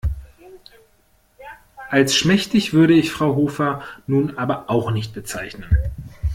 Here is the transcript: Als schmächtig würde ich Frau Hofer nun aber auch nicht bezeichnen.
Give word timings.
Als 1.91 2.15
schmächtig 2.15 2.73
würde 2.73 2.95
ich 2.95 3.11
Frau 3.11 3.35
Hofer 3.35 3.83
nun 4.07 4.35
aber 4.35 4.67
auch 4.67 4.89
nicht 4.89 5.13
bezeichnen. 5.13 5.69